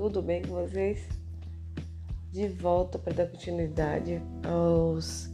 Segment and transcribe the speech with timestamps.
[0.00, 1.06] tudo bem com vocês?
[2.32, 4.18] De volta para dar continuidade
[4.48, 5.28] aos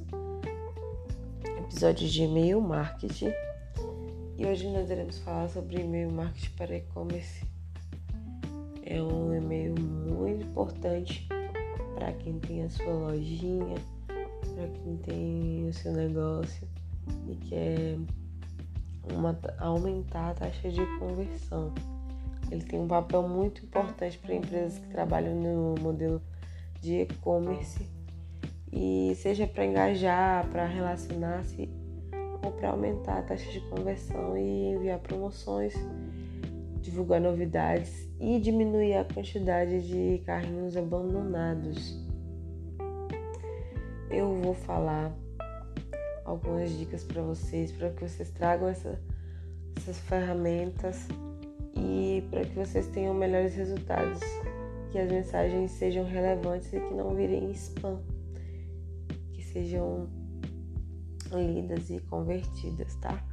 [1.60, 3.32] episódios de e-mail marketing.
[4.36, 7.44] E hoje nós iremos falar sobre e-mail marketing para e-commerce.
[8.82, 11.28] É um e-mail muito importante
[11.94, 13.76] para quem tem a sua lojinha,
[14.08, 16.66] para quem tem o seu negócio
[17.28, 17.98] e quer
[19.14, 21.72] uma, aumentar a taxa de conversão.
[22.50, 26.22] Ele tem um papel muito importante para empresas que trabalham no modelo
[26.80, 27.86] de e-commerce
[28.72, 31.68] e seja para engajar, para relacionar-se
[32.44, 35.74] ou para aumentar a taxa de conversão e enviar promoções,
[36.80, 41.98] divulgar novidades e diminuir a quantidade de carrinhos abandonados.
[44.08, 45.12] Eu vou falar
[46.24, 49.00] algumas dicas para vocês, para que vocês tragam essa,
[49.76, 51.08] essas ferramentas
[52.36, 54.20] para que vocês tenham melhores resultados,
[54.92, 57.98] que as mensagens sejam relevantes e que não virem spam,
[59.32, 60.06] que sejam
[61.32, 63.24] lidas e convertidas, tá?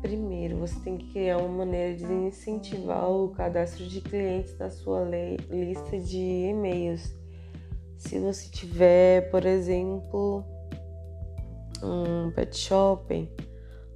[0.00, 5.04] Primeiro, você tem que criar uma maneira de incentivar o cadastro de clientes na sua
[5.50, 7.12] lista de e-mails.
[7.96, 10.44] Se você tiver, por exemplo,
[11.82, 13.28] um pet shopping,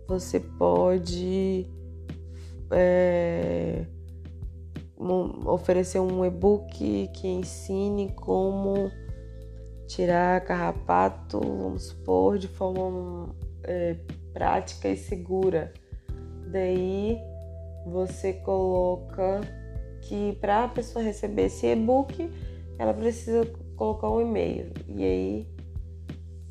[0.08, 1.70] você pode
[2.72, 3.86] é,
[4.98, 8.90] um, oferecer um e-book que ensine como
[9.86, 13.96] tirar carrapato, vamos supor, de forma é,
[14.32, 15.72] prática e segura.
[16.50, 17.18] Daí
[17.86, 19.40] você coloca
[20.02, 22.30] que para a pessoa receber esse e-book,
[22.78, 24.72] ela precisa colocar um e-mail.
[24.88, 25.48] E aí,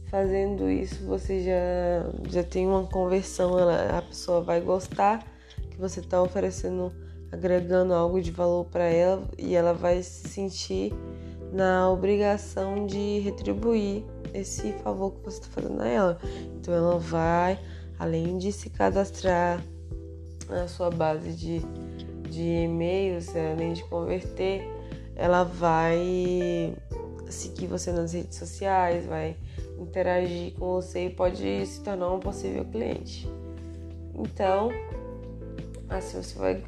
[0.05, 5.30] fazendo isso, você já, já tem uma conversão, ela, a pessoa vai gostar
[5.77, 6.91] você está oferecendo,
[7.31, 10.93] agregando algo de valor para ela e ela vai se sentir
[11.51, 14.03] na obrigação de retribuir
[14.33, 16.19] esse favor que você está fazendo a ela.
[16.55, 17.59] Então ela vai,
[17.99, 19.63] além de se cadastrar
[20.49, 21.61] na sua base de,
[22.29, 24.63] de e-mails, além de converter,
[25.15, 26.73] ela vai
[27.29, 29.35] seguir você nas redes sociais, vai
[29.79, 33.27] interagir com você e pode se tornar um possível cliente.
[34.13, 34.69] Então,
[35.91, 36.63] Assim você vai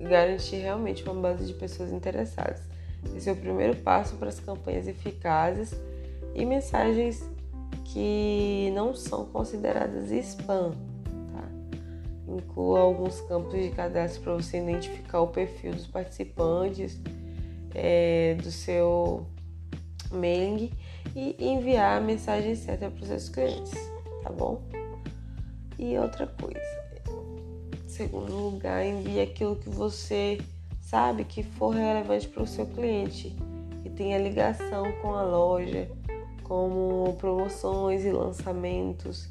[0.00, 2.62] garantir realmente uma base de pessoas interessadas.
[3.14, 5.78] Esse é o primeiro passo para as campanhas eficazes
[6.34, 7.22] e mensagens
[7.84, 10.70] que não são consideradas spam.
[11.32, 11.48] Tá?
[12.26, 16.98] Inclua alguns campos de cadastro para você identificar o perfil dos participantes
[17.74, 19.26] é, do seu
[20.10, 20.70] mailing
[21.14, 23.74] e enviar a mensagem certa para os seus clientes,
[24.22, 24.62] tá bom?
[25.78, 26.60] E outra coisa,
[27.92, 30.40] segundo lugar, envie aquilo que você
[30.80, 33.36] sabe que for relevante para o seu cliente,
[33.82, 35.90] que tenha ligação com a loja,
[36.42, 39.28] como promoções e lançamentos,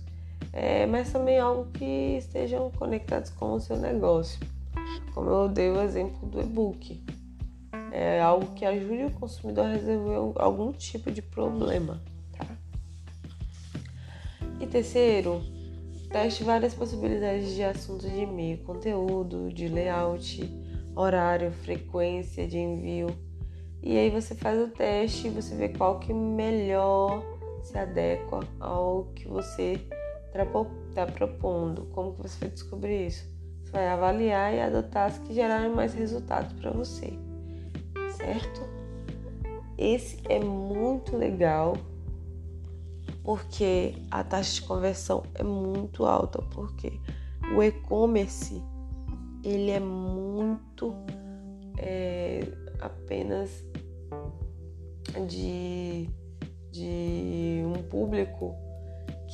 [0.53, 4.39] é, mas também algo que estejam conectados com o seu negócio.
[5.13, 7.03] Como eu dei o exemplo do e-book.
[7.91, 12.01] É algo que ajude o consumidor a resolver algum tipo de problema,
[12.37, 12.45] tá?
[14.59, 15.41] E terceiro,
[16.11, 20.43] Teste várias possibilidades de assuntos de e-mail, conteúdo, de layout,
[20.93, 23.07] horário, frequência de envio.
[23.81, 27.23] E aí você faz o teste e você vê qual que melhor
[27.63, 29.79] se adequa ao que você
[30.89, 31.85] está propondo.
[31.93, 33.25] Como que você vai descobrir isso?
[33.63, 37.13] Você vai avaliar e adotar as que gerarem mais resultados para você,
[38.17, 38.61] certo?
[39.77, 41.73] Esse é muito legal
[43.23, 46.99] porque a taxa de conversão é muito alta, porque
[47.55, 48.61] o e-commerce
[49.43, 50.93] ele é muito
[51.77, 52.47] é,
[52.79, 53.49] apenas
[55.27, 56.09] de,
[56.71, 58.55] de um público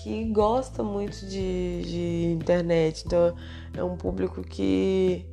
[0.04, 3.36] que gosta muito de, de internet, então
[3.74, 5.25] é um público que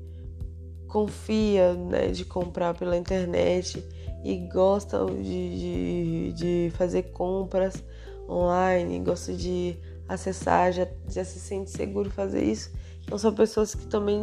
[0.88, 3.84] confia né, de comprar pela internet
[4.24, 7.84] e gosta de, de, de fazer compras
[8.28, 9.76] online, gosta de
[10.08, 12.72] acessar, já, já se sente seguro fazer isso.
[13.04, 14.20] Então são pessoas que também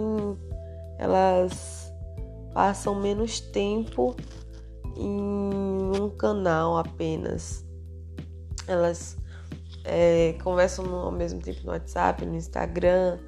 [0.97, 1.91] elas
[2.53, 4.15] passam menos tempo
[4.95, 5.21] em
[6.01, 7.65] um canal apenas.
[8.67, 9.17] Elas
[9.83, 13.19] é, conversam no, ao mesmo tempo no WhatsApp, no Instagram,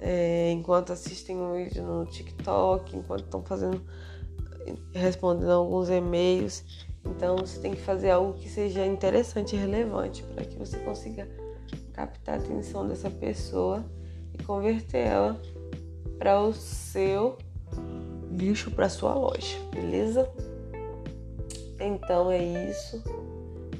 [0.00, 3.80] é, enquanto assistem um vídeo no TikTok, enquanto estão fazendo,
[4.92, 6.64] respondendo alguns e-mails.
[7.04, 11.28] Então você tem que fazer algo que seja interessante e relevante para que você consiga
[11.92, 13.84] captar a atenção dessa pessoa
[14.32, 15.40] e converter ela
[16.18, 17.36] para o seu
[18.30, 20.30] nicho, para sua loja, beleza?
[21.80, 23.02] Então é isso.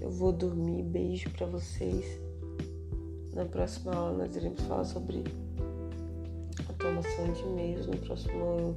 [0.00, 0.82] Eu vou dormir.
[0.82, 2.04] Beijo para vocês.
[3.32, 5.24] Na próxima aula nós iremos falar sobre
[6.68, 8.76] automação de e-mails no próximo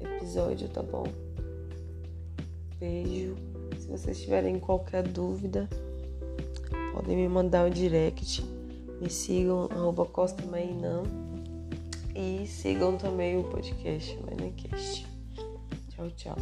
[0.00, 1.04] episódio, tá bom?
[2.80, 3.36] Beijo.
[3.78, 5.68] Se vocês tiverem qualquer dúvida,
[6.92, 8.44] podem me mandar um direct.
[9.00, 11.02] Me sigam, arroba Costa Mainã.
[12.14, 15.06] E sigam também o podcast Mainacast.
[15.90, 16.36] Tchau, tchau.